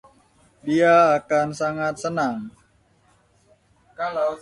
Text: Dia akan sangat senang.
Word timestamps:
Dia 0.67 0.95
akan 1.21 1.47
sangat 1.59 1.93
senang. 2.03 2.35